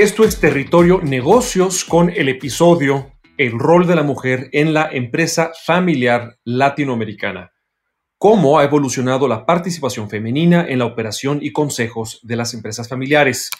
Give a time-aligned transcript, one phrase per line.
[0.00, 5.52] Esto es Territorio Negocios con el episodio El rol de la mujer en la empresa
[5.66, 7.52] familiar latinoamericana.
[8.16, 13.50] Cómo ha evolucionado la participación femenina en la operación y consejos de las empresas familiares.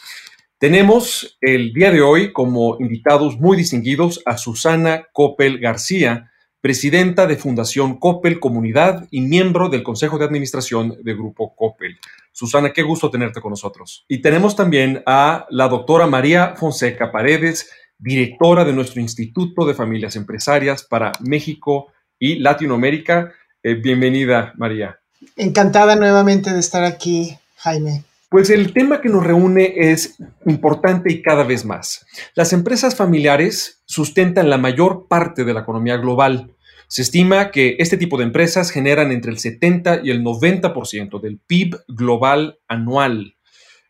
[0.57, 6.30] Tenemos el día de hoy como invitados muy distinguidos a Susana Coppel García,
[6.61, 11.99] presidenta de Fundación Coppel Comunidad y miembro del Consejo de Administración de Grupo Coppel.
[12.33, 14.05] Susana, qué gusto tenerte con nosotros.
[14.09, 20.17] Y tenemos también a la doctora María Fonseca Paredes, directora de nuestro Instituto de Familias
[20.17, 23.33] Empresarias para México y Latinoamérica.
[23.63, 24.99] Eh, bienvenida, María.
[25.37, 28.05] Encantada nuevamente de estar aquí, Jaime.
[28.31, 32.07] Pues el tema que nos reúne es importante y cada vez más.
[32.37, 36.53] Las empresas familiares sustentan la mayor parte de la economía global.
[36.93, 41.39] Se estima que este tipo de empresas generan entre el 70 y el 90% del
[41.39, 43.37] PIB global anual.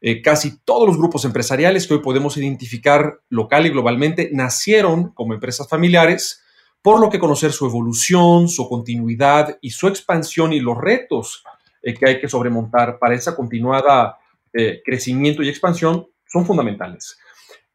[0.03, 5.33] Eh, casi todos los grupos empresariales que hoy podemos identificar local y globalmente nacieron como
[5.33, 6.43] empresas familiares,
[6.83, 11.43] por lo que conocer su evolución, su continuidad y su expansión y los retos
[11.83, 14.19] eh, que hay que sobremontar para esa continuada
[14.53, 17.17] eh, crecimiento y expansión son fundamentales.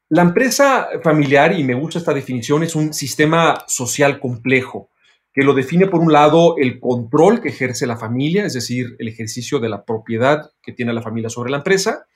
[0.08, 4.90] La empresa familiar, y me gusta esta definición, es un sistema social complejo
[5.36, 9.06] que lo define por un lado el control que ejerce la familia, es decir, el
[9.06, 12.06] ejercicio de la propiedad que tiene la familia sobre la empresa,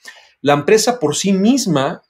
[0.40, 2.00] la empresa por sí misma,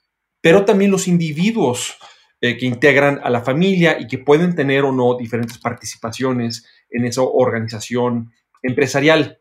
[0.41, 1.97] pero también los individuos
[2.41, 7.04] eh, que integran a la familia y que pueden tener o no diferentes participaciones en
[7.04, 8.31] esa organización
[8.62, 9.41] empresarial.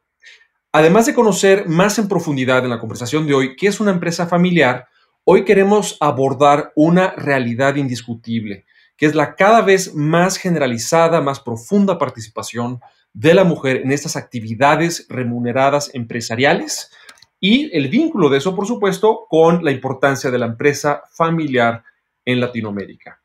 [0.71, 4.25] Además de conocer más en profundidad en la conversación de hoy qué es una empresa
[4.25, 4.87] familiar,
[5.23, 8.65] hoy queremos abordar una realidad indiscutible,
[8.99, 12.81] que es la cada vez más generalizada, más profunda participación
[13.13, 16.91] de la mujer en estas actividades remuneradas empresariales
[17.39, 21.83] y el vínculo de eso, por supuesto, con la importancia de la empresa familiar
[22.25, 23.21] en Latinoamérica.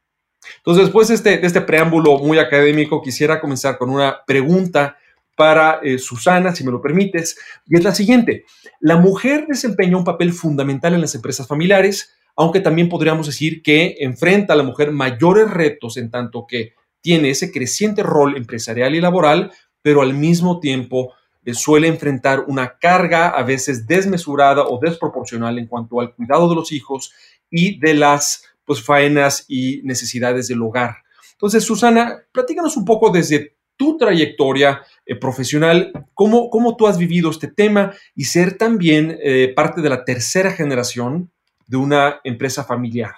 [0.58, 4.96] Entonces, después de este, este preámbulo muy académico, quisiera comenzar con una pregunta
[5.36, 7.36] para eh, Susana, si me lo permites,
[7.66, 8.44] y es la siguiente.
[8.78, 13.96] La mujer desempeña un papel fundamental en las empresas familiares, aunque también podríamos decir que
[14.00, 19.00] enfrenta a la mujer mayores retos en tanto que tiene ese creciente rol empresarial y
[19.00, 19.52] laboral,
[19.82, 21.12] pero al mismo tiempo
[21.44, 26.54] eh, suele enfrentar una carga a veces desmesurada o desproporcional en cuanto al cuidado de
[26.54, 27.12] los hijos
[27.50, 30.96] y de las pues, faenas y necesidades del hogar.
[31.32, 37.28] Entonces, Susana, platícanos un poco desde tu trayectoria eh, profesional, cómo, cómo, tú has vivido
[37.28, 41.30] este tema y ser también eh, parte de la tercera generación
[41.66, 43.12] de una empresa familiar.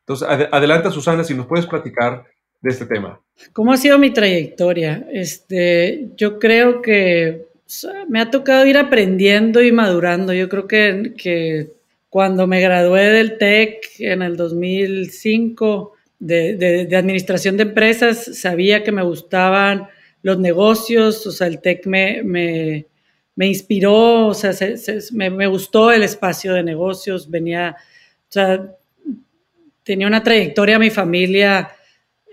[0.00, 2.24] Entonces, adelanta Susana, si nos puedes platicar
[2.60, 3.20] de este tema.
[3.52, 5.06] ¿Cómo ha sido mi trayectoria?
[5.12, 7.46] Este, yo creo que
[8.08, 10.32] me ha tocado ir aprendiendo y madurando.
[10.32, 11.72] Yo creo que, que
[12.08, 19.02] cuando me gradué del TEC en el 2005, de, administración de empresas, sabía que me
[19.02, 19.88] gustaban
[20.22, 22.86] los negocios, o sea, el TEC me, me,
[23.46, 24.52] inspiró, o sea,
[25.12, 28.74] me, gustó el espacio de negocios, venía, o sea,
[29.84, 31.70] tenía una trayectoria mi familia,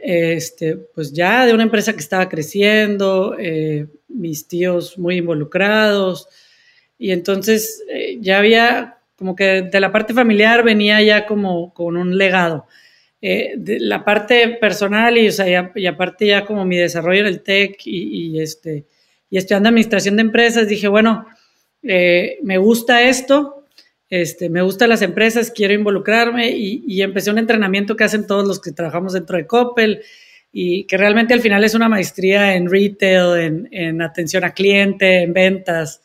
[0.01, 6.27] este, pues ya de una empresa que estaba creciendo, eh, mis tíos muy involucrados,
[6.97, 11.97] y entonces eh, ya había como que de la parte familiar venía ya como con
[11.97, 12.67] un legado.
[13.21, 17.41] Eh, la parte personal y, o sea, y, aparte ya como mi desarrollo en el
[17.41, 18.85] tech y, este,
[19.29, 21.25] y estudiando administración de empresas, dije, bueno,
[21.83, 23.65] eh, me gusta esto,
[24.09, 28.61] este, me gustan las empresas, quiero involucrarme y, empecé un entrenamiento que hacen todos los
[28.61, 30.01] que trabajamos dentro de Coppel
[30.51, 35.23] y que realmente al final es una maestría en retail, en, en atención a cliente,
[35.23, 36.01] en ventas,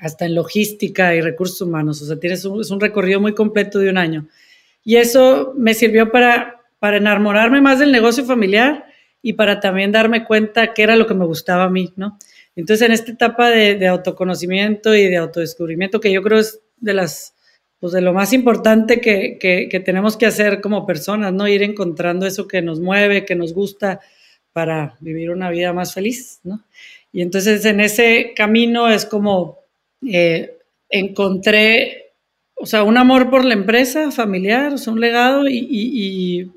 [0.00, 2.00] hasta en logística y recursos humanos.
[2.00, 4.26] O sea, tienes es un recorrido muy completo de un año.
[4.82, 8.86] Y eso me sirvió para para enamorarme más del negocio familiar
[9.22, 12.18] y para también darme cuenta qué era lo que me gustaba a mí, ¿no?
[12.56, 17.34] Entonces, en esta etapa de, autoconocimiento y de autodescubrimiento, que yo creo es de las,
[17.78, 21.48] pues de lo más importante que, que, tenemos que hacer como personas, ¿no?
[21.48, 24.00] Ir encontrando eso que nos mueve, que nos gusta
[24.52, 26.64] para vivir una vida más feliz, ¿no?
[27.12, 29.58] Y entonces en ese camino es como
[30.06, 30.58] eh,
[30.88, 32.10] encontré
[32.62, 36.50] o sea, un amor por la empresa familiar, o sea, un legado y,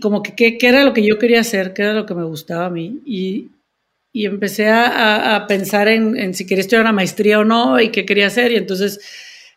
[0.00, 2.66] como que qué era lo que yo quería hacer, qué era lo que me gustaba
[2.66, 3.00] a mí.
[3.04, 3.48] Y,
[4.12, 8.52] empecé a, pensar en, si quería estudiar una maestría o no y qué quería hacer.
[8.52, 9.00] Y entonces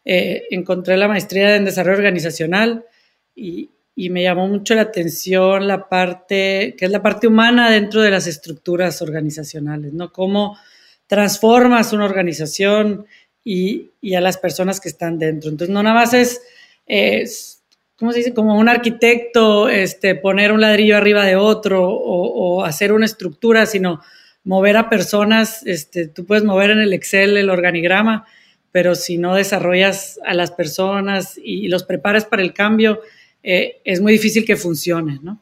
[0.06, 2.86] eh, encontré la maestría en desarrollo organizacional
[3.36, 8.10] y, me llamó mucho la atención la parte, que es la parte humana dentro de
[8.10, 10.12] las estructuras organizacionales, ¿no?
[10.12, 10.58] Cómo
[11.06, 13.06] transformas una organización
[13.44, 15.50] y, a las personas que están dentro.
[15.50, 17.62] Entonces, no nada más es,
[17.96, 18.34] ¿cómo se dice?
[18.34, 24.02] Como un arquitecto, este, poner un ladrillo arriba de otro o, hacer una estructura, sino
[24.44, 28.26] mover a personas, este, tú puedes mover en el Excel el organigrama,
[28.72, 33.02] pero si no desarrollas a las personas y, los preparas para el cambio,
[33.44, 35.40] eh, es muy difícil que funcione, ¿no?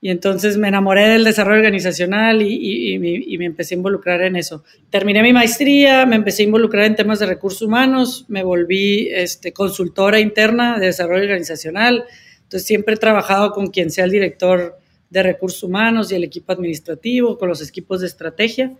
[0.00, 2.98] Y entonces me enamoré del desarrollo organizacional y,
[3.38, 4.62] me empecé a involucrar en eso.
[4.90, 9.52] Terminé mi maestría, me empecé a involucrar en temas de recursos humanos, me volví este,
[9.52, 12.04] consultora interna de desarrollo organizacional.
[12.42, 14.78] Entonces siempre he trabajado con quien sea el director
[15.10, 18.74] de recursos humanos y el equipo administrativo, con los equipos de estrategia,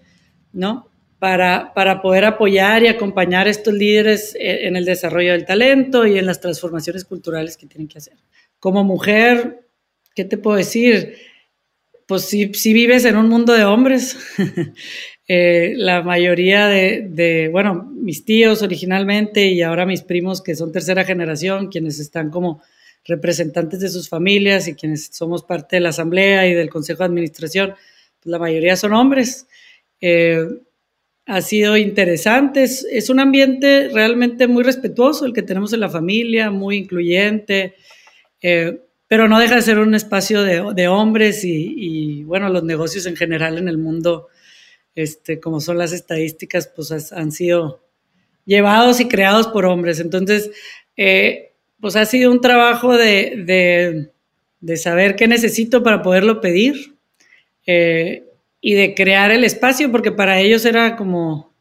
[0.53, 0.89] ¿no?
[1.19, 6.19] Para, para poder apoyar y acompañar a estos líderes en el desarrollo del talento y
[6.19, 8.19] en las transformaciones culturales que tienen que hacer.
[8.59, 9.67] Como mujer,
[10.15, 11.17] ¿qué te puedo decir?
[12.07, 14.19] Pues si, si vives en un mundo de hombres,
[15.29, 21.05] eh, la mayoría de, bueno, mis tíos originalmente y ahora mis primos que son tercera
[21.05, 22.63] generación, quienes están como
[23.07, 27.07] representantes de sus familias y quienes somos parte de la asamblea y del consejo de
[27.07, 29.47] administración, pues la mayoría son hombres.
[30.01, 30.47] Eh,
[31.27, 36.51] ha sido interesante, es, un ambiente realmente muy respetuoso el que tenemos en la familia,
[36.51, 37.75] muy incluyente.
[38.41, 43.17] Eh, pero no deja de ser un espacio de, hombres y, bueno, los negocios en
[43.17, 44.29] general en el mundo,
[44.97, 47.85] este, como son las estadísticas, pues han sido
[48.45, 50.01] llevados y creados por hombres.
[50.01, 50.51] Entonces,
[50.97, 51.53] eh,
[51.87, 54.11] pues ha sido un trabajo de,
[54.75, 56.97] saber qué necesito para poderlo pedir
[57.65, 58.25] eh,
[58.61, 61.55] y de crear el espacio, porque para ellos era como,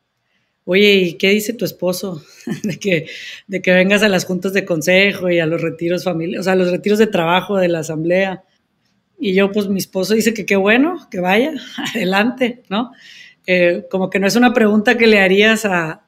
[0.64, 2.24] oye, ¿y qué dice tu esposo?
[2.64, 3.06] de, que,
[3.46, 6.54] de que vengas a las juntas de consejo y a los retiros familiares, o sea,
[6.54, 8.46] a los retiros de trabajo de la asamblea.
[9.20, 11.54] Y yo, pues mi esposo dice que qué bueno, que vaya,
[11.94, 12.94] adelante, ¿no?
[13.46, 16.05] Eh, como que no es una pregunta que le harías a,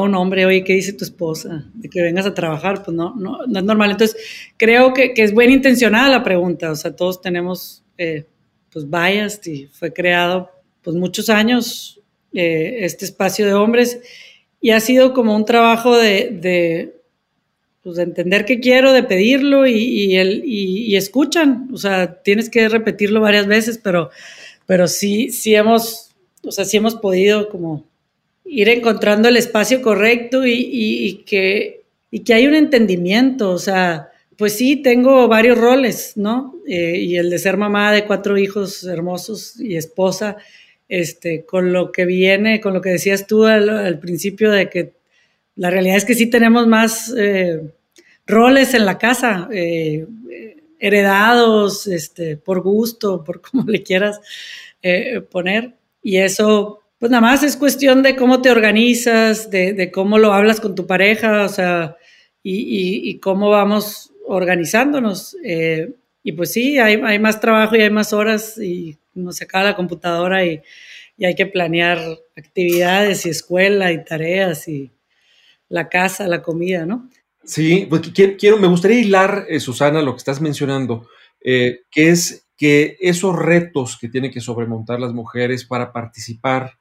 [0.00, 1.70] un hombre, oye, ¿qué dice tu esposa?
[1.74, 3.92] De que vengas a trabajar, pues no, no, es normal.
[3.92, 4.16] Entonces,
[4.56, 8.26] creo que, que, es buena intencionada la pregunta, o sea, todos tenemos, eh,
[8.72, 10.50] pues, bias y fue creado,
[10.82, 12.00] pues, muchos años
[12.32, 14.00] eh, este espacio de hombres
[14.60, 16.94] y ha sido como un trabajo de,
[17.82, 23.20] pues, entender qué quiero, de pedirlo y, el, y, escuchan, o sea, tienes que repetirlo
[23.20, 24.10] varias veces, pero,
[24.66, 26.10] pero sí, sí hemos,
[26.42, 27.84] o sea, sí hemos podido como
[28.44, 31.82] ir encontrando el espacio correcto y, que,
[32.32, 36.54] hay un entendimiento, o sea, pues sí, tengo varios roles, ¿no?
[36.66, 40.36] Eh, y el de ser mamá de cuatro hijos hermosos y esposa,
[40.88, 44.92] este, con lo que viene, con lo que decías tú al, principio de que
[45.56, 47.60] la realidad es que sí tenemos más eh,
[48.26, 50.06] roles en la casa, eh,
[50.78, 54.20] heredados, este, por gusto, por como le quieras
[55.30, 55.72] poner.
[56.02, 60.60] Y eso, pues nada más es cuestión de cómo te organizas, de, cómo lo hablas
[60.60, 61.96] con tu pareja, o sea,
[62.42, 65.36] y, cómo vamos organizándonos.
[66.22, 69.64] y pues sí, hay, hay, más trabajo y hay más horas y no se acaba
[69.64, 70.60] la computadora y,
[71.22, 72.00] hay que planear
[72.36, 74.90] actividades y escuela y tareas y
[75.68, 77.08] la casa, la comida, ¿no?
[77.44, 81.08] Sí, pues quiero, me gustaría hilar, eh, Susana, lo que estás mencionando,
[81.40, 86.78] eh, que es que esos retos que tienen que sobremontar las mujeres para participar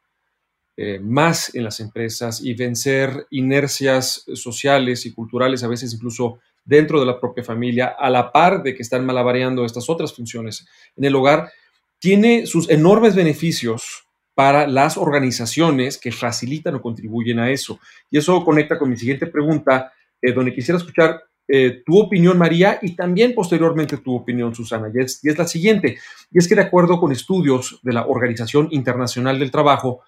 [0.76, 7.00] eh, más en las empresas y vencer inercias sociales y culturales, a veces incluso dentro
[7.00, 10.66] de la propia familia, a la par de que están malabareando estas otras funciones
[10.96, 11.52] en el hogar,
[12.00, 17.80] tiene sus enormes beneficios para las organizaciones que facilitan o contribuyen a eso.
[18.10, 22.80] Y eso conecta con mi siguiente pregunta, eh, donde quisiera escuchar eh, tu opinión, María,
[22.82, 24.90] y también posteriormente tu opinión, Susana.
[24.94, 25.98] Y es, y es la siguiente,
[26.32, 30.02] y es que de acuerdo con estudios de la Organización Internacional del Trabajo,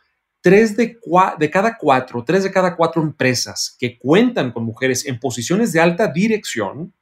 [0.45, 0.99] tres de,
[1.51, 6.05] cada cuatro, tres de cada cuatro empresas que cuentan con mujeres en posiciones de alta
[6.05, 6.93] dirección,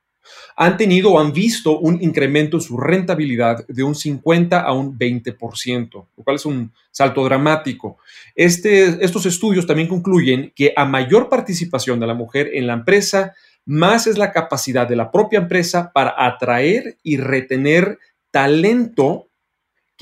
[0.56, 4.98] han tenido o han visto un incremento en su rentabilidad de un 50 a un
[4.98, 7.98] 20%, lo cual es un salto dramático.
[8.34, 13.34] Este, estos estudios también concluyen que a mayor participación de la mujer en la empresa,
[13.66, 18.00] más es la capacidad de la propia empresa para atraer y retener
[18.32, 19.28] talento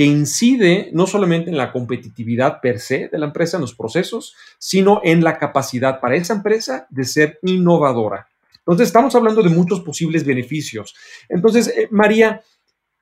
[0.02, 4.36] que incide no solamente en la competitividad per se de la empresa en los procesos,
[4.58, 8.28] sino en la capacidad para esa empresa de ser innovadora.
[8.58, 10.96] Entonces, estamos hablando de muchos posibles beneficios.
[11.30, 12.42] Entonces, eh, María,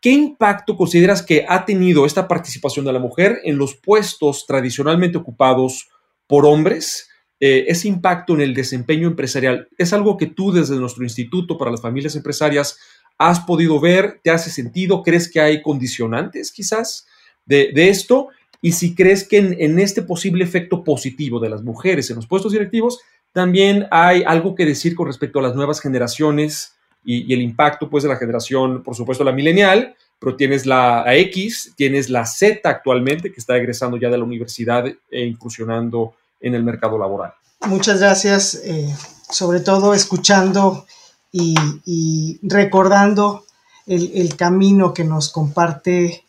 [0.01, 5.17] ¿qué impacto consideras que ha tenido esta participación de la mujer en los puestos tradicionalmente
[5.17, 5.87] ocupados
[6.27, 7.09] por hombres?
[7.39, 11.71] Eh, ese impacto en el desempeño empresarial, ¿es algo que tú desde nuestro Instituto para
[11.71, 12.77] las Familias Empresarias
[13.19, 14.21] has podido ver?
[14.23, 15.03] ¿Te hace sentido?
[15.03, 17.05] ¿Crees que hay condicionantes quizás
[17.45, 18.29] de, esto?
[18.61, 22.53] Y si crees que en, este posible efecto positivo de las mujeres en los puestos
[22.53, 22.99] directivos,
[23.33, 26.73] también hay algo que decir con respecto a las nuevas generaciones
[27.03, 31.73] y, el impacto pues de la generación, por supuesto, la milenial, pero tienes la, X,
[31.75, 36.63] tienes la Z actualmente que está egresando ya de la universidad e incursionando en el
[36.63, 37.33] mercado laboral.
[37.67, 38.87] Muchas gracias, eh,
[39.29, 40.85] sobre todo escuchando
[41.31, 43.45] y, recordando
[43.85, 46.23] el, camino que nos comparte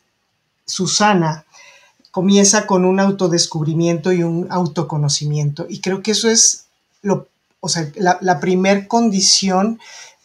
[0.67, 1.45] Susana.
[2.11, 5.67] Comienza con un autodescubrimiento y un autoconocimiento.
[5.69, 6.67] Y creo que eso es
[7.61, 9.79] o sea, la, la primer condición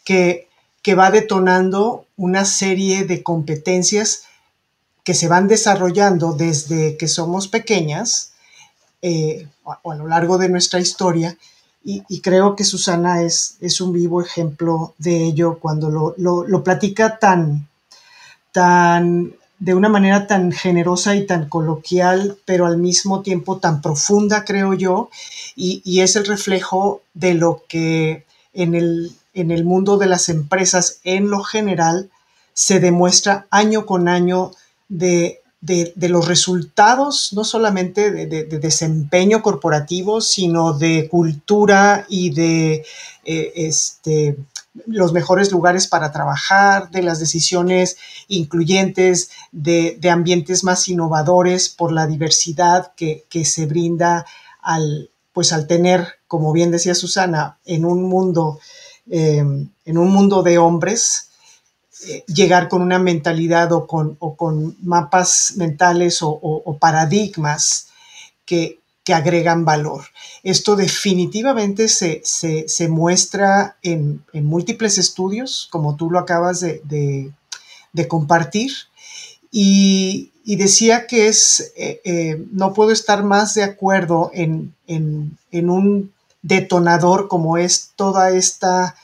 [0.04, 0.48] que,
[0.82, 4.24] que va detonando una serie de competencias
[5.04, 8.32] que se van desarrollando desde que somos pequeñas
[9.02, 11.38] eh, o, a lo largo de nuestra historia.
[11.88, 16.16] Y, creo que Susana es, es, un vivo ejemplo de ello cuando lo,
[16.48, 17.68] lo, platica tan,
[18.50, 24.44] tan, de una manera tan generosa y tan coloquial, pero al mismo tiempo tan profunda,
[24.44, 25.10] creo yo,
[25.54, 30.28] y, y es el reflejo de lo que en el, en el mundo de las
[30.28, 32.10] empresas en lo general
[32.52, 34.50] se demuestra año con año
[34.88, 42.84] de de, los resultados, no solamente de, desempeño corporativo, sino de cultura y de
[43.24, 44.36] eh, este,
[44.86, 47.96] los mejores lugares para trabajar, de las decisiones
[48.28, 54.26] incluyentes, de, ambientes más innovadores por la diversidad que, se brinda
[54.60, 58.60] al, pues al tener, como bien decía Susana, en un mundo,
[59.10, 61.30] eh, en un mundo de hombres,
[62.26, 67.88] llegar con una mentalidad o con, con mapas mentales o, paradigmas
[68.44, 70.06] que, agregan valor.
[70.42, 77.32] Esto definitivamente se, muestra en, múltiples estudios, como tú lo acabas de,
[78.08, 78.72] compartir,
[79.50, 86.12] y, decía que es, eh, eh, no puedo estar más de acuerdo en, en un
[86.42, 88.96] detonador como es toda esta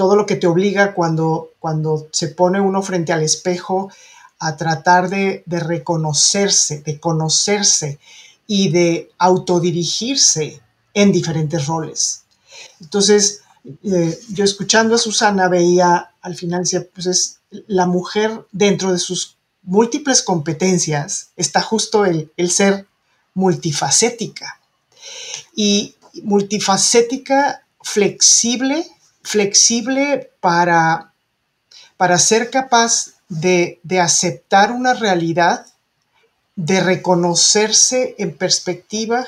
[0.00, 3.92] todo lo que te obliga cuando, cuando se pone uno frente al espejo
[4.38, 7.98] a tratar de, reconocerse, de conocerse
[8.46, 10.62] y de autodirigirse
[10.94, 12.22] en diferentes roles.
[12.80, 13.42] Entonces,
[13.84, 16.62] eh, yo escuchando a Susana veía al final,
[16.94, 22.86] pues es la mujer dentro de sus múltiples competencias, está justo el, el ser
[23.34, 24.62] multifacética.
[25.54, 28.90] Y multifacética, flexible
[29.22, 31.12] flexible para,
[31.96, 35.66] para ser capaz de, aceptar una realidad,
[36.56, 39.26] de reconocerse en perspectiva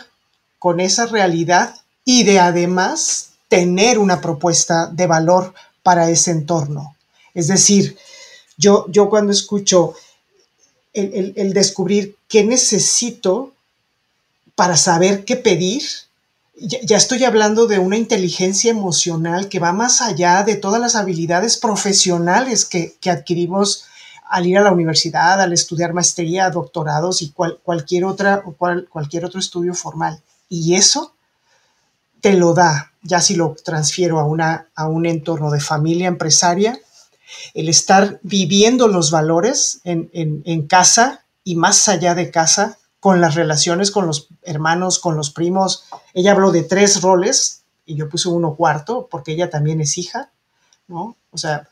[0.59, 6.97] con esa realidad y de además tener una propuesta de valor para ese entorno.
[7.35, 7.97] Es decir,
[8.57, 9.95] yo, yo cuando escucho
[10.93, 13.53] el, el descubrir qué necesito
[14.55, 15.83] para saber qué pedir,
[16.63, 21.57] ya, estoy hablando de una inteligencia emocional que va más allá de todas las habilidades
[21.57, 23.85] profesionales que, adquirimos
[24.29, 29.41] al ir a la universidad, al estudiar maestría, doctorados y cualquier, otra, cual, cualquier otro
[29.41, 30.23] estudio formal.
[30.49, 31.15] Y eso
[32.21, 36.79] te lo da, ya si lo transfiero a, una, a un entorno de familia empresaria,
[37.55, 43.35] el estar viviendo los valores en, en casa y más allá de casa, con las
[43.35, 45.87] relaciones con los hermanos, con los primos.
[46.15, 50.31] Ella habló de tres roles y yo puse uno cuarto porque ella también es hija,
[50.87, 51.17] ¿no?
[51.33, 51.69] O sea,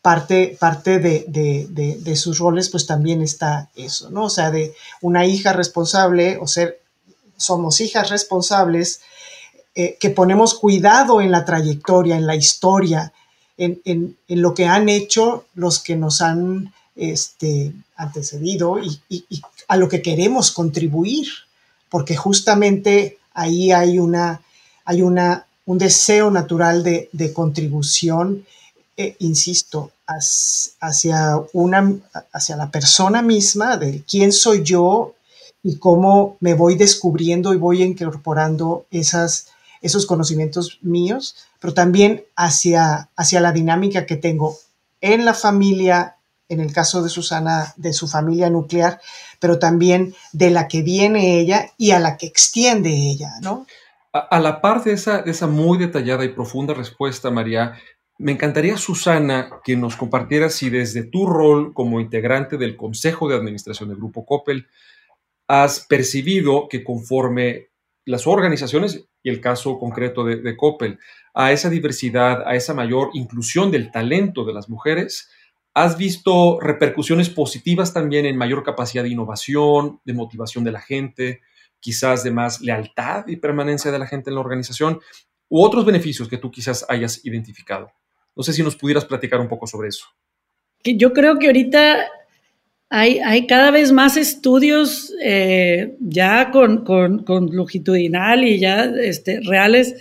[0.00, 4.24] parte, parte de, sus roles pues también está eso, ¿no?
[4.24, 6.80] O sea, de una hija responsable o ser,
[7.36, 9.02] somos hijas responsables
[9.74, 13.12] eh, que ponemos cuidado en la trayectoria, en la historia,
[13.58, 19.00] en, lo que han hecho los que nos han este, antecedido y,
[19.68, 21.28] a lo que queremos contribuir,
[21.88, 24.42] porque justamente ahí hay, una,
[24.84, 28.44] hay una, un deseo natural de, contribución,
[28.98, 31.90] eh, insisto, hacia, una,
[32.34, 35.14] hacia la persona misma, de quién soy yo
[35.62, 43.40] y cómo me voy descubriendo y voy incorporando esos conocimientos míos, pero también hacia, hacia
[43.40, 44.58] la dinámica que tengo
[45.00, 46.16] en la familia,
[46.50, 49.00] en el caso de Susana, de su familia nuclear,
[49.38, 53.66] pero también de la que viene ella y a la que extiende ella, ¿no?
[54.12, 57.74] A, la par de esa, muy detallada y profunda respuesta, María,
[58.18, 63.36] me encantaría, Susana, que nos compartieras si desde tu rol como integrante del Consejo de
[63.36, 64.66] Administración del Grupo Coppel
[65.46, 67.68] has percibido que conforme
[68.04, 70.98] las organizaciones y el caso concreto de, de Coppel
[71.32, 75.30] a esa diversidad, a esa mayor inclusión del talento de las mujeres,
[75.74, 81.40] ¿Has visto repercusiones positivas también en mayor capacidad de innovación, de motivación de la gente,
[81.78, 85.00] quizás de más lealtad y permanencia de la gente en la organización,
[85.48, 87.92] u otros beneficios que tú quizás hayas identificado?
[88.34, 90.06] No sé si nos pudieras platicar un poco sobre eso.
[90.82, 92.06] Yo creo que ahorita
[92.88, 99.40] hay, hay cada vez más estudios eh, ya con, con, con, longitudinal y ya este,
[99.44, 99.94] reales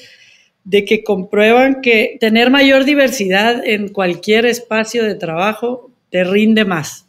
[0.64, 7.06] de que comprueban que tener mayor diversidad en cualquier espacio de trabajo te rinde más.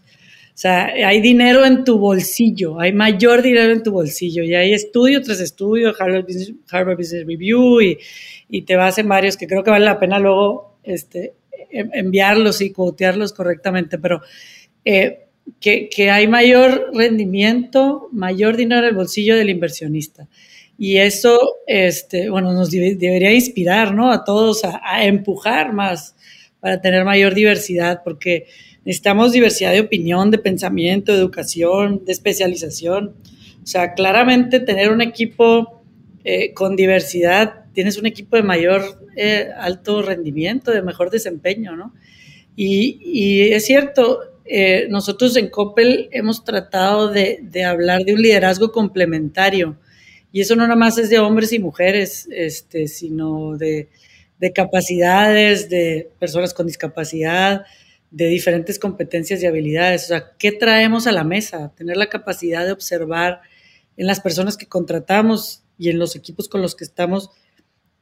[0.54, 4.75] O sea, hay dinero en tu bolsillo, hay mayor dinero en tu bolsillo y hay
[4.75, 7.99] estudio tras estudio, Harvard Business, Harvard Business Review y,
[8.49, 11.33] y, te vas en varios que creo que vale la pena luego este,
[11.71, 14.21] enviarlos y quotearlos correctamente, pero
[14.85, 15.28] eh,
[15.61, 20.28] que, que, hay mayor rendimiento, mayor dinero en el bolsillo del inversionista.
[20.82, 24.10] Y eso, este, bueno, nos debería inspirar, ¿no?
[24.10, 26.16] A todos a, empujar más
[26.58, 28.46] para tener mayor diversidad, porque
[28.87, 33.14] necesitamos diversidad de opinión, de pensamiento, de educación, de especialización.
[33.62, 35.82] O sea, claramente tener un equipo
[36.25, 41.92] eh, con diversidad, tienes un equipo de mayor eh, alto rendimiento, de mejor desempeño, ¿no?
[42.56, 49.76] Y, es cierto, eh, nosotros en Coppel hemos tratado de hablar de un liderazgo complementario
[50.32, 53.88] y eso no nada más es de hombres y mujeres, este, sino de,
[54.38, 57.64] de capacidades, de personas con discapacidad,
[58.10, 60.04] de diferentes competencias y habilidades.
[60.04, 61.72] O sea, ¿qué traemos a la mesa?
[61.76, 63.40] Tener la capacidad de observar
[63.96, 67.30] en las personas que contratamos y en los equipos con los que estamos,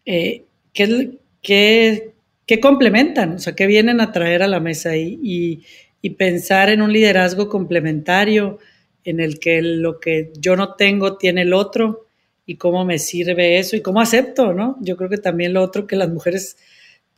[0.05, 5.65] eh, qué, qué, complementan, o sea, qué vienen a traer a la mesa y, y,
[6.03, 8.59] y, pensar en un liderazgo complementario
[9.05, 12.08] en el que lo que yo no tengo tiene el otro
[12.49, 14.79] y cómo me sirve eso y cómo acepto, ¿no?
[14.81, 16.57] Yo creo que también lo otro que las mujeres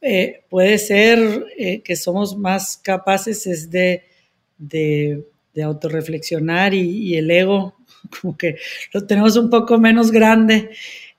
[0.00, 4.02] eh, puede ser eh, que somos más capaces es de,
[4.58, 7.76] de, de autorreflexionar y, el ego
[8.20, 8.56] como que
[8.92, 10.70] lo tenemos un poco menos grande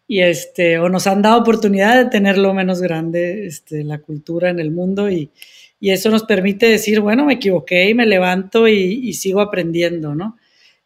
[0.09, 4.59] y este o nos han dado oportunidad de tenerlo menos grande este, la cultura en
[4.59, 5.31] el mundo y,
[5.79, 10.15] y eso nos permite decir bueno me equivoqué y me levanto y, y sigo aprendiendo
[10.15, 10.37] no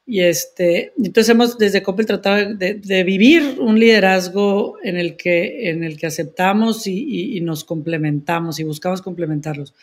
[0.08, 5.84] y este, entonces hemos desde Coppel tratado de, vivir un liderazgo en el que, en
[5.84, 9.74] el que aceptamos y, nos complementamos y buscamos complementarlos.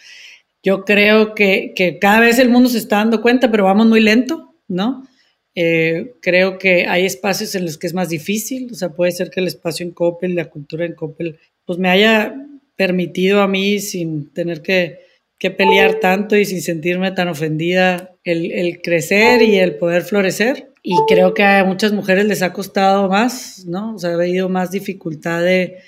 [0.63, 4.01] Yo creo que, que, cada vez el mundo se está dando cuenta, pero vamos muy
[4.01, 5.05] lento, ¿no?
[5.57, 9.29] Eh, creo que hay espacios en los que es más difícil, o sea, puede ser
[9.29, 12.35] que el espacio en Coppel, la cultura en Coppel, pues me haya
[12.77, 15.01] permitido a mí sin tener que
[15.42, 20.72] que pelear tanto y sin sentirme tan ofendida el, crecer y el poder florecer.
[20.85, 23.96] Y creo que a muchas mujeres les ha costado más, ¿no?
[23.96, 25.78] O sea, ha habido más dificultad de,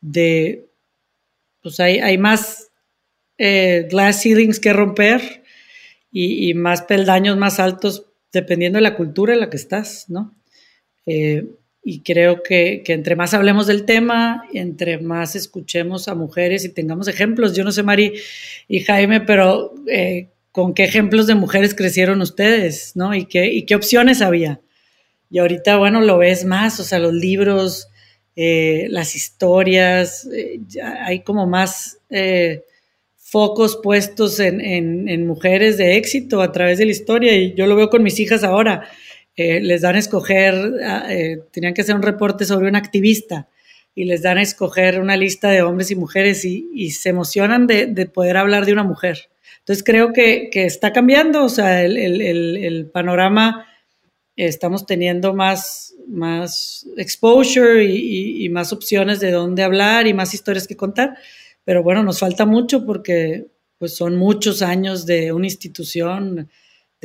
[0.00, 0.70] de
[1.62, 2.70] pues hay, hay más
[3.36, 5.42] eh, glass ceilings que romper
[6.10, 10.34] y, más peldaños más altos dependiendo de la cultura en la que estás, ¿no?
[11.04, 11.44] Eh,
[11.86, 16.70] y creo que, que, entre más hablemos del tema, entre más escuchemos a mujeres y
[16.70, 17.54] tengamos ejemplos.
[17.54, 18.14] Yo no sé, Mari
[18.68, 22.92] y Jaime, pero eh, ¿con qué ejemplos de mujeres crecieron ustedes?
[22.96, 23.14] ¿no?
[23.14, 24.60] ¿Y qué, y qué opciones había?
[25.30, 27.88] Y ahorita, bueno, lo ves más, o sea, los libros,
[28.34, 30.60] eh, las historias, eh,
[31.02, 31.98] hay como más
[33.18, 37.66] focos puestos en, en, en mujeres de éxito a través de la historia y yo
[37.66, 38.88] lo veo con mis hijas ahora
[39.36, 43.48] eh, les dan a escoger, ah, eh, tenían que hacer un reporte sobre un activista
[43.94, 48.06] y les dan a escoger una lista de hombres y mujeres y, se emocionan de,
[48.06, 49.30] poder hablar de una mujer.
[49.60, 53.66] Entonces creo que, está cambiando, o sea, el, panorama,
[54.36, 60.66] estamos teniendo más, más exposure y, y, más opciones de dónde hablar y más historias
[60.66, 61.16] que contar,
[61.64, 63.46] pero bueno, nos falta mucho porque
[63.78, 66.48] pues son muchos años de una institución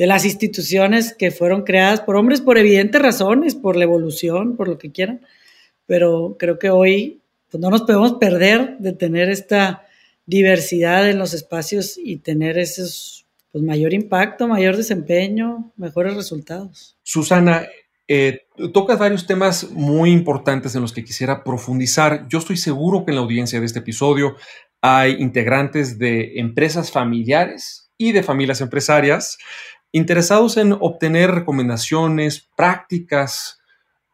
[0.00, 4.66] de las instituciones que fueron creadas por hombres por evidentes razones, por la evolución, por
[4.66, 5.20] lo que quieran,
[5.84, 9.86] pero creo que hoy pues, no nos podemos perder de tener esta
[10.24, 16.96] diversidad en los espacios y tener esos pues, mayor impacto, mayor desempeño, mejores resultados.
[17.02, 17.66] Susana,
[18.08, 22.26] eh, tocas varios temas muy importantes en los que quisiera profundizar.
[22.26, 24.34] Yo estoy seguro que en la audiencia de este episodio
[24.80, 29.36] hay integrantes de empresas familiares y de familias empresarias
[29.92, 33.60] interesados en obtener recomendaciones prácticas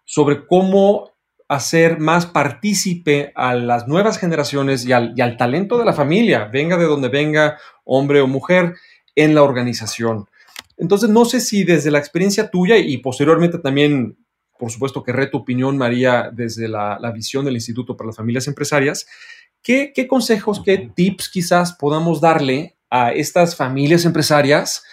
[0.05, 1.13] sobre cómo
[1.49, 6.47] hacer más partícipe a las nuevas generaciones y al, y al, talento de la familia,
[6.47, 8.75] venga de donde venga, hombre o mujer,
[9.15, 10.27] en la organización.
[10.77, 14.19] Entonces, no sé si desde la experiencia tuya y posteriormente también,
[14.59, 18.49] por supuesto, querré tu opinión, María, desde la, la visión del Instituto para las Familias
[18.49, 19.07] Empresarias,
[19.63, 24.85] ¿qué, qué consejos, qué tips quizás podamos darle a estas familias empresarias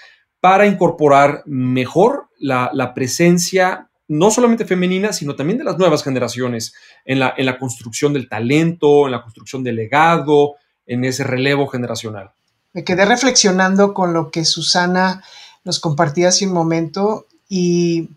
[0.44, 6.74] para incorporar mejor la, la presencia no solamente femenina, sino también de las nuevas generaciones
[7.06, 11.68] en la, en la construcción del talento, en la construcción del legado, en ese relevo
[11.68, 12.32] generacional.
[12.74, 15.24] Me quedé reflexionando con lo que Susana
[15.64, 18.10] nos compartía hace un momento y,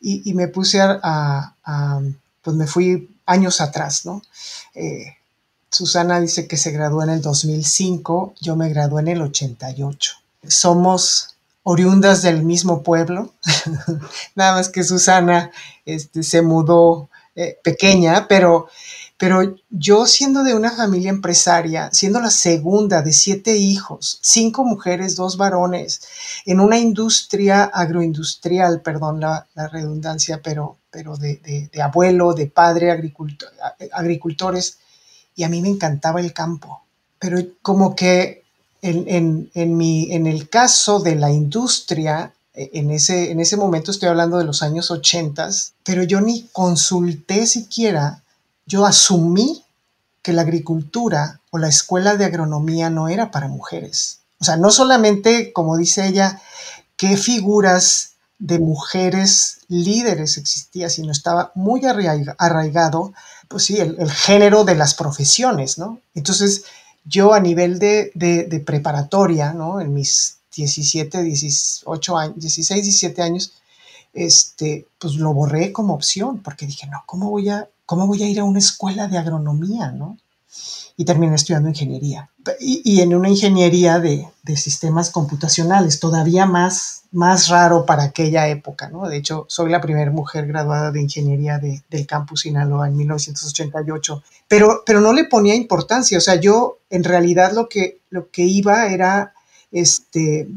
[0.00, 2.00] y, me puse a, a,
[2.40, 4.22] pues me fui años atrás, ¿no?
[4.74, 5.18] Eh,
[5.68, 10.14] Susana dice que se graduó en el 2005, yo me gradué en el 88.
[10.46, 13.34] Somos oriundas del mismo pueblo,
[14.34, 15.50] nada más que Susana
[15.84, 18.66] este, se mudó eh, pequeña, pero,
[19.16, 25.14] pero yo siendo de una familia empresaria, siendo la segunda de siete hijos, cinco mujeres,
[25.14, 26.00] dos varones,
[26.46, 33.50] en una industria agroindustrial, perdón la, redundancia, pero, pero de, de, abuelo, de padre, agricultor,
[33.92, 34.78] agricultores,
[35.36, 36.82] y a mí me encantaba el campo,
[37.20, 38.47] pero como que
[38.82, 43.56] en, en, en, mi, en el caso de la industria, e, en ese, en ese
[43.56, 45.48] momento estoy hablando de los años 80,
[45.84, 48.22] pero yo ni consulté siquiera,
[48.66, 49.64] yo asumí
[50.22, 54.20] que la agricultura o la escuela de agronomía no era para mujeres.
[54.40, 56.40] O sea, no solamente, como dice ella,
[56.96, 63.12] qué figuras de mujeres líderes existía, sino estaba muy arraigado,
[63.48, 66.00] pues sí, el, el género de las profesiones, ¿no?
[66.14, 66.64] Entonces,
[67.08, 69.80] yo a nivel de, de, preparatoria, ¿no?
[69.80, 73.52] En mis 17, 18 años, 16, 17 años,
[74.12, 78.28] este, pues lo borré como opción, porque dije, no, ¿cómo voy a, cómo voy a
[78.28, 80.18] ir a una escuela de agronomía, ¿no?
[80.98, 82.28] Y terminé estudiando ingeniería.
[82.60, 88.48] Y, y en una ingeniería de, de, sistemas computacionales, todavía más, más raro para aquella
[88.48, 89.08] época, ¿no?
[89.08, 94.22] De hecho, soy la primera mujer graduada de ingeniería de, del campus Sinaloa en 1988
[94.48, 98.44] pero, pero no le ponía importancia, o sea, yo en realidad lo que, lo que
[98.44, 99.34] iba era
[99.70, 100.48] este,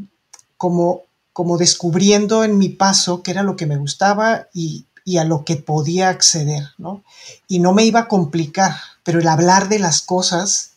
[0.56, 1.02] como,
[1.34, 5.44] como descubriendo en mi paso qué era lo que me gustaba y, y a lo
[5.44, 7.04] que podía acceder, ¿no?
[7.46, 10.70] Y no me iba a complicar, pero el hablar de las cosas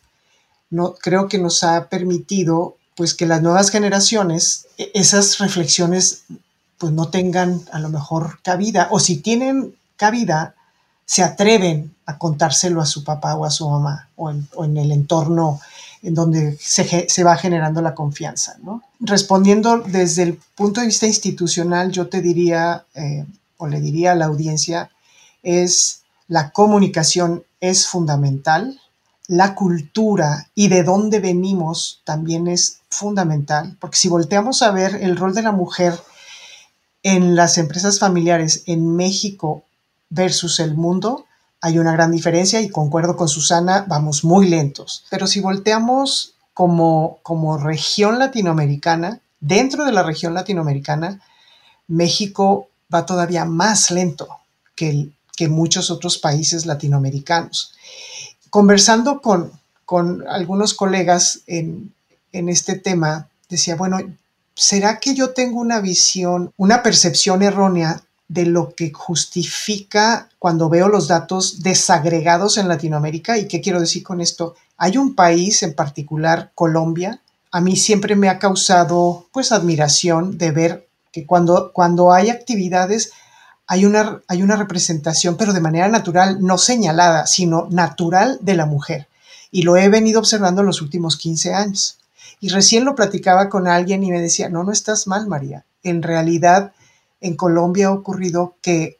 [0.69, 6.23] no, creo que nos ha permitido pues que las nuevas generaciones e, esas reflexiones
[6.77, 10.55] pues no tengan a lo mejor cabida o si tienen cabida
[11.05, 14.77] se atreven a contárselo a su papá o a su mamá o en, o en
[14.77, 15.59] el entorno
[16.05, 18.57] en donde se, se, va generando la confianza.
[18.61, 18.83] ¿no?
[18.99, 23.25] Respondiendo desde el punto de vista institucional, yo te diría, eh,
[23.57, 24.91] o le diría a la audiencia,
[25.41, 28.79] es la comunicación es fundamental,
[29.27, 35.17] la cultura y de dónde venimos también es fundamental, porque si volteamos a ver el
[35.17, 35.99] rol de la mujer
[37.03, 39.63] en las empresas familiares en México
[40.09, 41.25] versus el mundo,
[41.61, 45.05] hay una gran diferencia y concuerdo con Susana, vamos muy lentos.
[45.09, 51.21] Pero si volteamos como, como región latinoamericana, dentro de la región latinoamericana,
[51.87, 54.27] México va todavía más lento
[54.75, 57.73] que, que muchos otros países latinoamericanos.
[58.49, 59.51] Conversando con,
[59.85, 61.93] con algunos colegas en,
[62.31, 63.97] en este tema, decía, bueno,
[64.55, 70.87] ¿será que yo tengo una visión, una percepción errónea de lo que justifica cuando veo
[70.87, 73.37] los datos desagregados en Latinoamérica.
[73.37, 74.55] ¿Y qué quiero decir con esto?
[74.77, 77.21] Hay un país en particular, Colombia,
[77.51, 83.13] a mí siempre me ha causado pues admiración de ver que cuando, cuando hay actividades
[83.67, 88.65] hay una, hay una representación, pero de manera natural, no señalada, sino natural de la
[88.65, 89.07] mujer.
[89.51, 91.97] Y lo he venido observando en los últimos 15 años.
[92.39, 95.65] Y recién lo platicaba con alguien y me decía, no, no estás mal, María.
[95.83, 96.73] En realidad,
[97.21, 98.99] en Colombia ha ocurrido que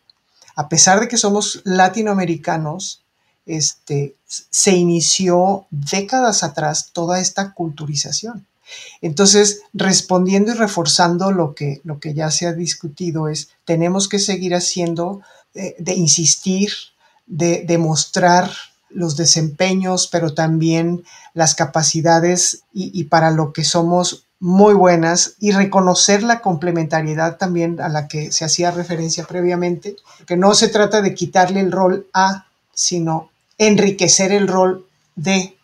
[0.55, 3.01] a pesar de que somos latinoamericanos,
[3.45, 8.45] este, se inició décadas atrás toda esta culturización.
[9.01, 14.19] Entonces, respondiendo y reforzando lo que, lo que ya se ha discutido es, tenemos que
[14.19, 15.21] seguir haciendo,
[15.53, 16.71] eh, de insistir,
[17.25, 18.51] de demostrar
[18.89, 25.51] los desempeños, pero también las capacidades y, y para lo que somos muy buenas y
[25.51, 29.95] reconocer la complementariedad también a la que se hacía referencia previamente,
[30.27, 35.57] que no se trata de quitarle el rol a, sino enriquecer el rol de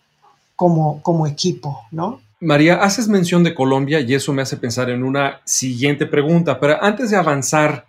[0.56, 2.22] como, como equipo, ¿no?
[2.42, 6.84] María, haces mención de Colombia y eso me hace pensar en una siguiente pregunta, pero
[6.84, 7.86] antes de avanzar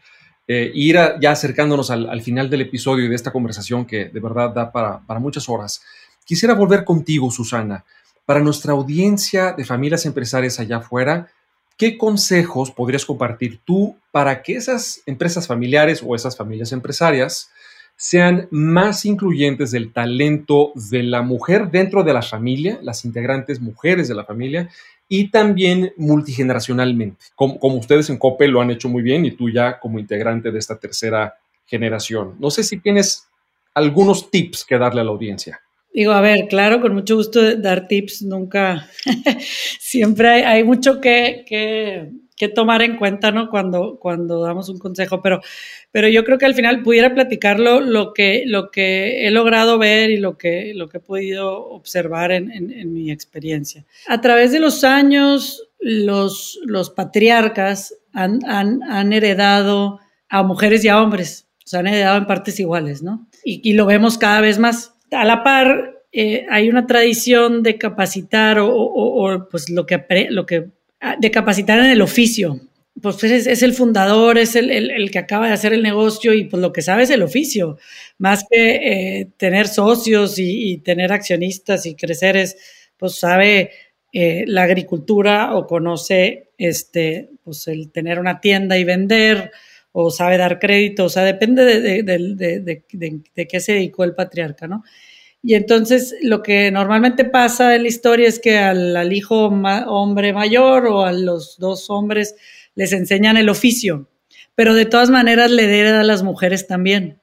[0.46, 4.50] eh, ir ya acercándonos al, final del episodio y de esta conversación que de verdad
[4.50, 5.82] da para, para muchas horas,
[6.26, 7.86] quisiera volver contigo, Susana.
[8.26, 11.30] Para nuestra audiencia de familias empresarias allá afuera,
[11.78, 17.48] ¿qué consejos podrías compartir tú para que esas empresas familiares o esas familias empresarias
[17.96, 24.08] sean más incluyentes del talento de la mujer dentro de la familia, las integrantes mujeres
[24.08, 24.68] de la familia,
[25.08, 29.78] y también multigeneracionalmente, como, ustedes en COPE lo han hecho muy bien y tú ya
[29.78, 31.34] como integrante de esta tercera
[31.66, 32.36] generación.
[32.38, 33.28] No sé si tienes
[33.74, 35.60] algunos tips que darle a la audiencia.
[35.92, 38.88] Digo, a ver, claro, con mucho gusto dar tips, nunca,
[39.78, 42.08] siempre hay, mucho que, que,
[42.48, 43.50] tomar en cuenta, ¿no?
[43.50, 45.40] Cuando, cuando damos un consejo, pero,
[45.90, 50.10] pero yo creo que al final pudiera platicarlo lo que, lo que he logrado ver
[50.10, 53.84] y lo que, lo que he podido observar en, en, mi experiencia.
[54.08, 60.88] A través de los años, los, los patriarcas han, han, han heredado a mujeres y
[60.88, 63.28] a hombres, o sea, han heredado en partes iguales, ¿no?
[63.44, 67.78] Y, y lo vemos cada vez más a la par, eh, hay una tradición de
[67.78, 70.70] capacitar o, pues lo que, lo que,
[71.18, 72.60] de capacitar en el oficio.
[73.00, 76.72] Pues es, el fundador, es el, que acaba de hacer el negocio y pues lo
[76.72, 77.78] que sabe es el oficio,
[78.18, 82.56] más que eh, tener socios y, tener accionistas y crecer es,
[82.98, 83.70] pues sabe
[84.12, 89.50] eh, la agricultura o conoce este, pues el tener una tienda y vender
[89.92, 94.84] o sabe dar crédito, o sea, depende de, de, qué se dedicó el patriarca, ¿no?
[95.42, 100.86] Y entonces lo que normalmente pasa en la historia es que al, hijo hombre mayor
[100.86, 102.36] o a los dos hombres
[102.76, 104.08] les enseñan el oficio,
[104.54, 107.20] pero de todas maneras le hereda a las mujeres también.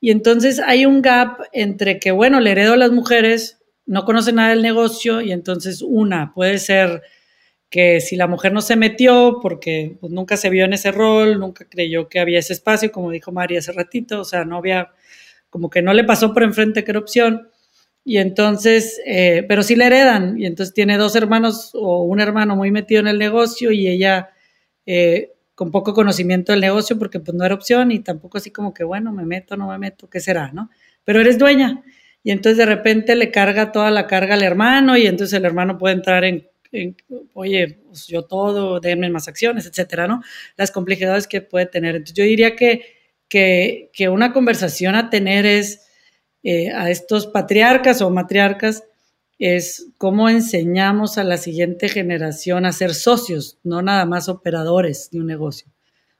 [0.00, 4.36] Y entonces hay un gap entre que, bueno, le heredo a las mujeres, no conocen
[4.36, 7.02] nada del negocio y entonces una puede ser
[7.70, 11.38] que si la mujer no se metió porque pues, nunca se vio en ese rol,
[11.40, 14.92] nunca creyó que había ese espacio, como dijo María hace ratito, o sea, no había,
[15.50, 17.48] como que no le pasó por enfrente que era opción.
[18.04, 22.56] Y entonces, eh, pero sí le heredan, y entonces tiene dos hermanos o un hermano
[22.56, 24.30] muy metido en el negocio y ella
[24.86, 28.72] eh, con poco conocimiento del negocio porque pues no era opción y tampoco así como
[28.72, 30.70] que, bueno, me meto, no me meto, ¿qué será, no?
[31.04, 31.82] Pero eres dueña.
[32.22, 35.76] Y entonces de repente le carga toda la carga al hermano y entonces el hermano
[35.78, 36.48] puede entrar en
[37.34, 40.22] oye, pues yo todo, denme más acciones, etcétera, ¿no?
[40.56, 41.96] Las complejidades que puede tener.
[41.96, 42.97] Entonces, yo diría que,
[43.28, 45.86] que, que una conversación a tener es
[46.42, 48.84] eh, a estos patriarcas o matriarcas,
[49.38, 55.20] es cómo enseñamos a la siguiente generación a ser socios, no nada más operadores de
[55.20, 55.68] un negocio.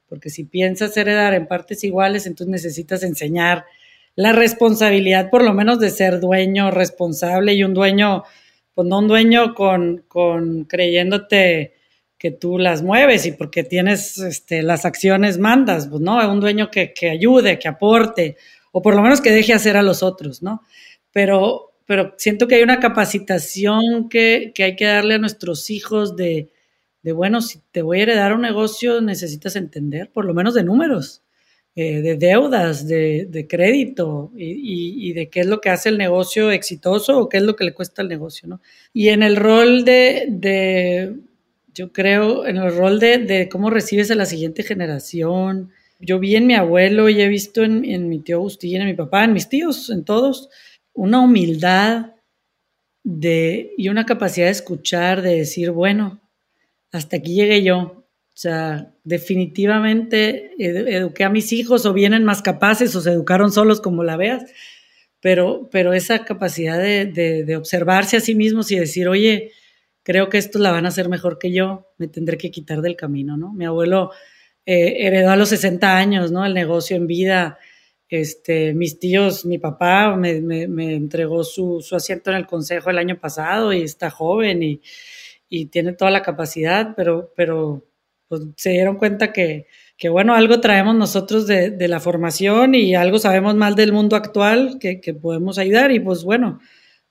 [0.07, 3.65] Porque si piensas heredar en partes iguales, entonces necesitas enseñar
[4.15, 8.23] la responsabilidad, por lo menos, de ser dueño responsable y un dueño
[8.73, 11.73] pues no un dueño con, con creyéndote
[12.19, 16.69] que tú las mueves y porque tienes este, las acciones mandas, pues no, un dueño
[16.69, 18.35] que, que, ayude, que aporte,
[18.73, 20.61] o por lo menos que deje hacer a los otros, ¿no?
[21.11, 26.17] Pero, pero siento que hay una capacitación que, que hay que darle a nuestros hijos
[26.17, 26.51] de,
[27.01, 30.63] de, bueno, si te voy a heredar un negocio, necesitas entender, por lo menos de
[30.63, 31.23] números.
[31.75, 37.17] Eh, de deudas, de, crédito y, de qué es lo que hace el negocio exitoso
[37.17, 38.59] o qué es lo que le cuesta al negocio, ¿no?
[38.91, 41.15] Y en el rol de,
[41.73, 45.71] yo creo, en el rol de, cómo recibes a la siguiente generación.
[45.99, 48.93] Yo vi en mi abuelo y he visto en, en mi tío Agustín, en mi
[48.93, 50.49] papá, en mis tíos, en todos,
[50.93, 52.13] una humildad
[53.03, 56.21] de, y una capacidad de escuchar, de decir, bueno,
[56.91, 57.77] hasta aquí llegué yo,
[58.39, 63.81] o sea, definitivamente eduqué a mis hijos o vienen más capaces o se educaron solos
[63.81, 64.45] como la veas,
[65.19, 69.51] pero, pero esa capacidad de, observarse a sí mismos y decir, oye,
[70.09, 72.95] creo que esto la van a hacer mejor que yo, me tendré que quitar del
[72.95, 73.53] camino, ¿no?
[73.53, 74.09] Mi abuelo
[74.65, 76.43] eh, heredó a los 60 años, ¿no?
[76.47, 77.59] El negocio en vida.
[78.07, 80.37] Este, mis tíos, mi papá me,
[80.95, 84.81] entregó su, asiento en el consejo el año pasado y está joven y,
[85.67, 87.85] tiene toda la capacidad, pero, pero
[88.27, 92.95] pues se dieron cuenta que, que bueno, algo traemos nosotros de, de, la formación y
[92.95, 96.59] algo sabemos mal del mundo actual que podemos ayudar y pues bueno,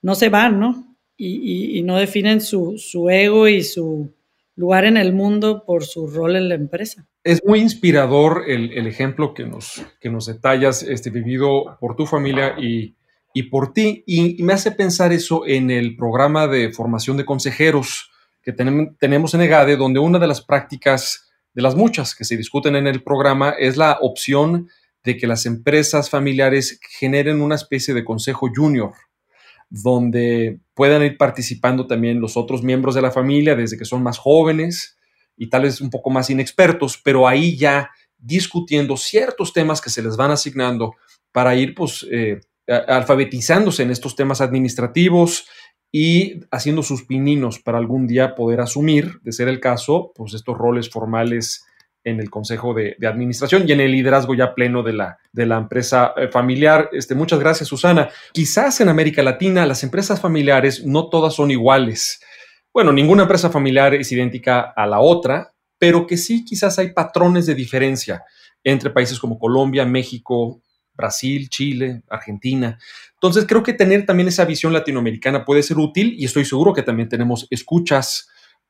[0.03, 0.88] no se van, ¿no?
[1.21, 4.15] Y, y, no definen su, su, ego y su
[4.55, 7.09] lugar en el mundo por su rol en la empresa.
[7.25, 12.07] Es muy inspirador el, el ejemplo que nos, que nos detallas, este, vivido por tu
[12.07, 12.95] familia y,
[13.35, 14.05] y por ti.
[14.07, 18.53] Y, y, me hace pensar eso en el programa de formación de consejeros que
[18.99, 22.87] tenemos en EGADE, donde una de las prácticas, de las muchas que se discuten en
[22.87, 24.69] el programa, es la opción
[25.05, 28.93] de que las empresas familiares generen una especie de consejo junior,
[29.69, 34.17] donde puedan ir participando también los otros miembros de la familia desde que son más
[34.17, 34.97] jóvenes
[35.37, 40.03] y tal vez un poco más inexpertos, pero ahí ya discutiendo ciertos temas que se
[40.03, 40.95] les van asignando
[41.33, 42.39] para ir pues, eh,
[42.69, 45.49] alfabetizándose en estos temas administrativos
[45.91, 50.57] y haciendo sus pininos para algún día poder asumir, de ser el caso, pues estos
[50.57, 51.65] roles formales
[52.09, 55.57] en el consejo de, administración y en el liderazgo ya pleno de la, de la
[55.59, 56.91] empresa eh, familiar.
[56.93, 58.09] Este, muchas gracias, Susana.
[58.33, 62.21] Quizás en América Latina las empresas familiares no todas son iguales.
[62.73, 67.47] Bueno, ninguna empresa familiar es idéntica a la otra, pero que sí quizás hay patrones
[67.47, 68.25] de diferencia
[68.65, 70.61] entre países como Colombia, México,
[70.95, 72.79] Brasil, Chile, Argentina.
[73.15, 76.83] Entonces creo que tener también esa visión latinoamericana puede ser útil y estoy seguro que
[76.83, 78.29] también tenemos escuchas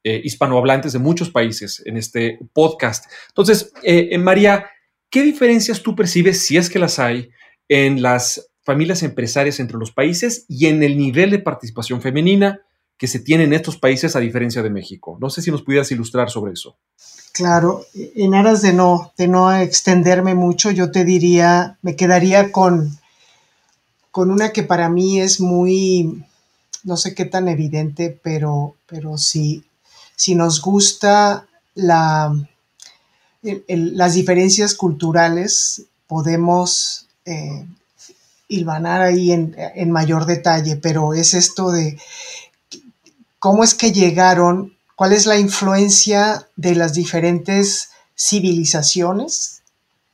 [0.08, 3.04] eh, hispanohablantes de muchos países en este podcast.
[3.28, 4.64] Entonces, eh, eh, María,
[5.10, 7.28] ¿qué diferencias tú percibes, si es que las hay,
[7.68, 12.62] en las familias empresarias entre los países y en el nivel de participación femenina
[12.96, 15.18] que se tiene en estos países a diferencia de México?
[15.20, 16.78] No sé si nos pudieras ilustrar sobre eso.
[17.32, 22.98] Claro, en aras de no, de no extenderme mucho, yo te diría, me quedaría con,
[24.10, 26.24] con una que para mí es muy,
[26.84, 29.67] no sé qué tan evidente, pero, pero sí,
[30.18, 32.34] si nos gusta la,
[33.68, 37.64] las diferencias culturales, podemos eh,
[38.84, 42.00] ahí en, mayor detalle, pero es esto de
[43.38, 49.62] cómo es que llegaron, cuál es la influencia de las diferentes civilizaciones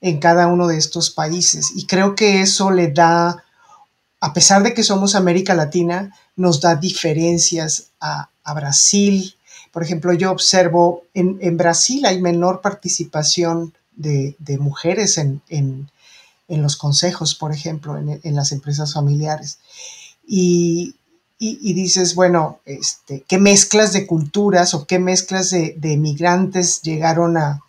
[0.02, 1.72] en cada uno de estos países.
[1.74, 3.42] Y creo que eso le da,
[4.20, 9.34] a pesar de que somos América Latina, nos da diferencias a Brasil,
[9.74, 15.90] por ejemplo, yo observo en, Brasil hay menor participación de, mujeres en,
[16.46, 19.58] los consejos, por ejemplo, en, las empresas familiares.
[20.24, 20.94] Y,
[21.40, 27.60] dices, bueno, este, ¿qué mezclas de culturas o qué mezclas de, migrantes llegaron a,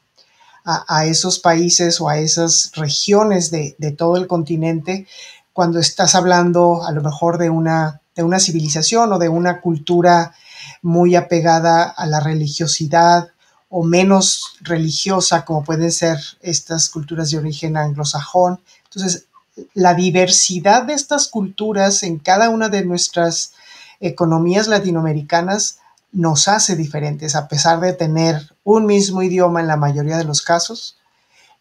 [1.06, 5.08] esos países o a esas regiones de, todo el continente
[5.54, 10.36] cuando estás hablando a lo mejor de una, de una civilización o de una cultura
[10.82, 13.30] muy apegada a la religiosidad
[13.70, 18.62] o menos religiosa, como pueden ser estas culturas de origen anglosajón.
[18.86, 19.26] Entonces,
[19.74, 23.54] la diversidad de estas culturas en cada una de nuestras
[24.00, 25.80] economías latinoamericanas
[26.12, 30.42] nos hace diferentes, a pesar de tener un mismo idioma en la mayoría de los
[30.42, 30.98] casos.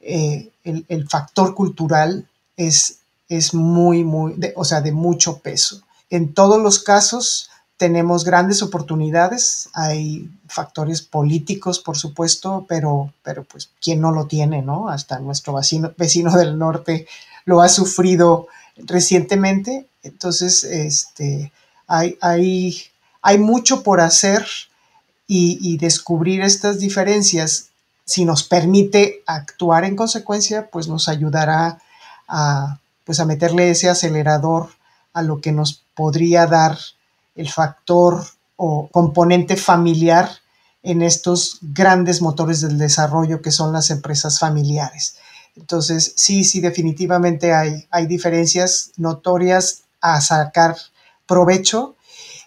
[0.01, 5.83] Eh, el, factor cultural es, es muy, muy, o sea, de mucho peso.
[6.11, 13.71] En todos los casos, tenemos grandes oportunidades, hay factores políticos, por supuesto, pero, pero pues,
[13.83, 14.89] ¿quién no lo tiene, no?
[14.89, 17.07] Hasta nuestro vecino, vecino del norte
[17.45, 19.87] lo ha sufrido recientemente.
[20.03, 21.53] Entonces, este,
[21.87, 22.83] hay, hay,
[23.23, 24.47] hay mucho por hacer
[25.27, 27.71] y, descubrir estas diferencias.
[28.05, 31.81] Si nos permite actuar en consecuencia, pues nos ayudará
[32.29, 34.69] a, pues a meterle ese acelerador
[35.13, 36.79] a lo que nos podría dar
[37.35, 38.25] el factor
[38.57, 40.31] o componente familiar
[40.83, 45.17] en estos grandes motores del desarrollo que son las empresas familiares.
[45.57, 50.77] Entonces, sí, sí, definitivamente hay, hay diferencias notorias a sacar
[51.27, 51.97] provecho.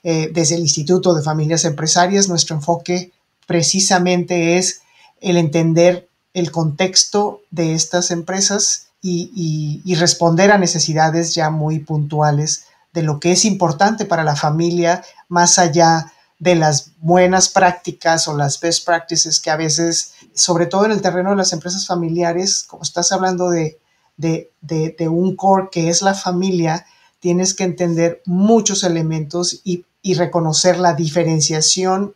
[0.04, 3.12] Eh, desde el Instituto de Familias Empresarias, nuestro enfoque
[3.48, 4.82] precisamente es
[5.20, 12.67] el entender el contexto de estas empresas y responder a necesidades ya muy puntuales
[12.98, 18.36] de lo que es importante para la familia, más allá de las buenas prácticas o
[18.36, 22.66] las best practices que a veces, sobre todo en el terreno de las empresas familiares,
[22.68, 23.78] como estás hablando de,
[24.18, 26.88] de, un core que es la familia,
[27.20, 32.16] tienes que entender muchos elementos y, reconocer la diferenciación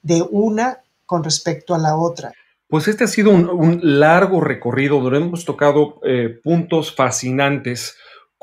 [0.00, 2.32] de una con respecto a la otra.
[2.68, 7.96] Pues este ha sido un, largo recorrido donde hemos tocado eh, puntos fascinantes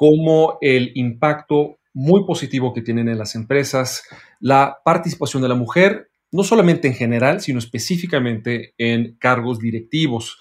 [0.04, 4.04] como el impacto muy positivo que tienen en las empresas,
[4.42, 10.39] la participación de la mujer, no solamente en general, sino específicamente en cargos directivos,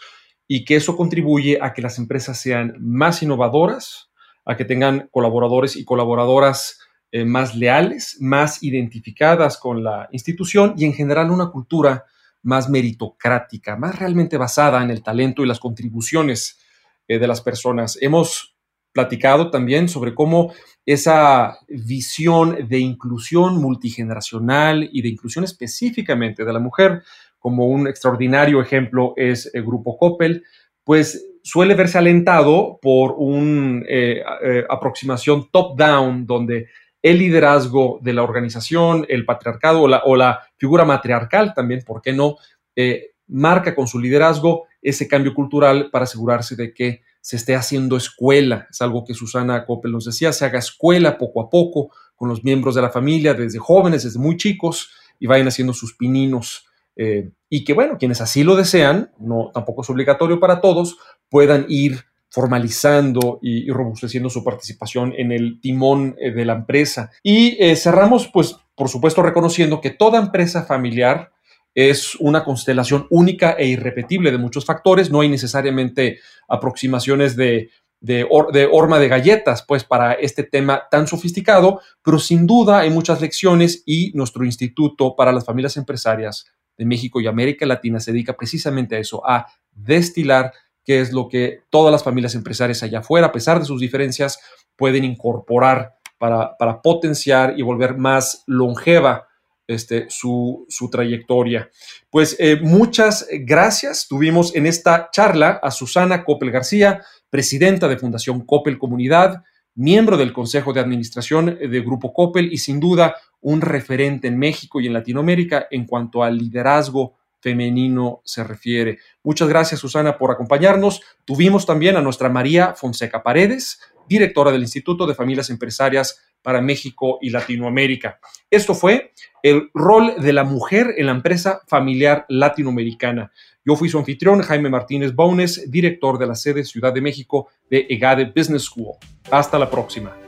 [0.49, 4.11] y que eso contribuye a que las empresas sean más innovadoras,
[4.45, 6.81] a que tengan colaboradores y colaboradoras
[7.13, 12.05] eh, más leales, más identificadas con la institución y en general una cultura
[12.43, 16.59] más meritocrática, más realmente basada en el talento y las contribuciones
[17.07, 17.97] eh, de las personas.
[18.01, 18.52] Hemos
[18.93, 20.53] platicado también sobre cómo
[20.85, 27.03] esa visión de inclusión multigeneracional y de inclusión específicamente de la mujer,
[27.39, 30.45] como un extraordinario ejemplo es el Grupo Coppel,
[30.85, 36.69] pues suele verse alentado por una eh, eh, aproximación top-down, donde
[37.03, 42.37] el liderazgo de la organización, el patriarcado o la, figura matriarcal también, ¿por qué no?
[42.77, 47.97] Eh, marca con su liderazgo ese cambio cultural para asegurarse de que se esté haciendo
[47.97, 48.67] escuela.
[48.71, 52.45] Es algo que Susana Coppel nos decía, se haga escuela poco a poco con los
[52.45, 56.67] miembros de la familia, desde jóvenes, desde muy chicos, y vayan haciendo sus pininos.
[56.97, 60.99] Eh, y que, bueno, quienes así lo desean, no tampoco es obligatorio para todos,
[61.31, 67.11] puedan ir formalizando y, robusteciendo su participación en el timón eh, de la empresa.
[67.23, 71.32] Y eh, cerramos, pues, por supuesto, reconociendo que toda empresa familiar
[71.75, 75.11] es una constelación única e irrepetible de muchos factores.
[75.11, 77.71] No hay necesariamente aproximaciones de,
[78.03, 78.27] de,
[78.71, 83.83] horma de galletas, pues, para este tema tan sofisticado, pero sin duda hay muchas lecciones
[83.87, 86.47] y nuestro Instituto para las Familias Empresarias
[86.77, 90.53] de México y América Latina se dedica precisamente a eso, a destilar
[90.85, 94.41] qué es lo que todas las familias empresarias allá afuera, a pesar de sus diferencias,
[94.75, 99.29] pueden incorporar para, para potenciar y volver más longeva
[99.67, 101.71] este, su, trayectoria.
[102.11, 104.07] Pues eh, muchas gracias.
[104.09, 109.43] Tuvimos en esta charla a Susana Coppel García, presidenta de Fundación Coppel Comunidad,
[109.75, 114.81] miembro del Consejo de Administración de Grupo Coppel y sin duda un referente en México
[114.81, 118.99] y en Latinoamérica en cuanto al liderazgo femenino se refiere.
[119.23, 121.03] Muchas gracias, Susana, por acompañarnos.
[121.25, 127.19] Tuvimos también a nuestra María Fonseca Paredes, directora del Instituto de Familias Empresarias para México
[127.23, 128.19] y Latinoamérica.
[128.51, 129.13] Esto fue
[129.43, 133.33] el rol de la mujer en la empresa familiar latinoamericana.
[133.65, 137.87] Yo fui su anfitrión, Jaime Martínez Bones, director de la sede Ciudad de México de
[137.89, 138.97] EGADE Business School.
[139.31, 140.22] Hasta la próxima.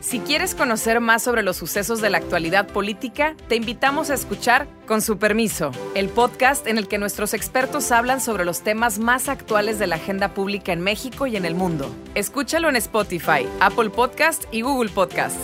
[0.00, 4.66] Si quieres conocer más sobre los sucesos de la actualidad política, te invitamos a escuchar
[4.86, 9.28] Con su permiso, el podcast en el que nuestros expertos hablan sobre los temas más
[9.28, 11.94] actuales de la agenda pública en México y en el mundo.
[12.14, 15.38] Escúchalo en Spotify, Apple Podcast y Google Podcast.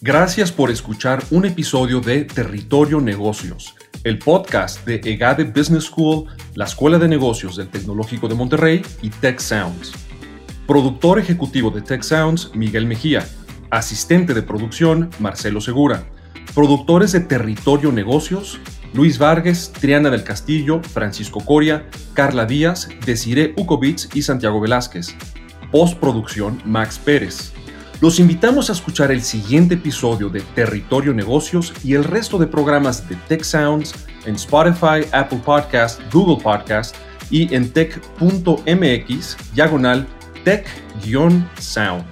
[0.00, 6.26] Gracias por escuchar un episodio de Territorio Negocios, el podcast de EGADE Business School,
[6.56, 10.11] la Escuela de Negocios del Tecnológico de Monterrey y Tech Sounds.
[10.72, 13.28] Productor ejecutivo de Tech Sounds, Miguel Mejía.
[13.68, 16.06] Asistente de producción, Marcelo Segura.
[16.54, 18.58] Productores de Territorio Negocios,
[18.94, 25.14] Luis Vargas, Triana del Castillo, Francisco Coria, Carla Díaz, Desiree Ukovitz y Santiago Velázquez.
[25.70, 27.52] Postproducción, Max Pérez.
[28.00, 33.06] Los invitamos a escuchar el siguiente episodio de Territorio Negocios y el resto de programas
[33.10, 33.94] de Tech Sounds
[34.24, 36.96] en Spotify, Apple Podcast, Google Podcast
[37.30, 40.08] y en tech.mx diagonal
[40.44, 42.04] tech-sound.